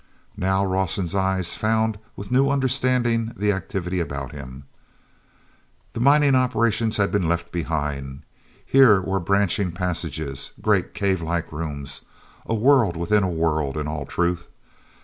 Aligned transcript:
Now 0.35 0.65
Rawson's 0.65 1.13
eyes 1.13 1.53
found 1.55 1.99
with 2.15 2.31
new 2.31 2.49
understanding 2.49 3.33
the 3.37 3.51
activity 3.51 3.99
about 3.99 4.31
him. 4.31 4.63
The 5.93 5.99
mining 5.99 6.33
operations 6.33 6.97
had 6.97 7.11
been 7.11 7.27
left 7.29 7.51
behind. 7.51 8.23
Here 8.65 8.99
were 8.99 9.19
branching 9.19 9.71
passages, 9.71 10.53
great 10.59 10.95
cavelike 10.95 11.51
rooms—a 11.51 12.55
world 12.55 12.97
within 12.97 13.21
a 13.21 13.29
world, 13.29 13.77
in 13.77 13.87
all 13.87 14.07
truth. 14.07 14.47